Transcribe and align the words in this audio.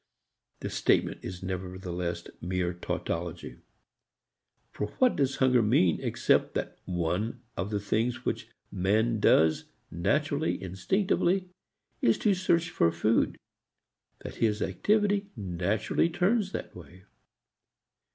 The 0.61 0.71
statement 0.71 1.19
is 1.23 1.43
nevertheless 1.43 2.25
mere 2.41 2.73
tautology. 2.73 3.57
For 4.71 4.87
what 4.97 5.15
does 5.15 5.35
hunger 5.35 5.61
mean 5.61 5.99
except 6.01 6.55
that 6.55 6.79
one 6.85 7.43
of 7.55 7.69
the 7.69 7.79
things 7.79 8.25
which 8.25 8.49
man 8.71 9.19
does 9.19 9.65
naturally, 9.91 10.59
instinctively, 10.59 11.49
is 12.01 12.17
to 12.17 12.33
search 12.33 12.71
for 12.71 12.91
food 12.91 13.37
that 14.23 14.37
his 14.37 14.59
activity 14.59 15.27
naturally 15.35 16.09
turns 16.09 16.51
that 16.51 16.75
way? 16.75 17.03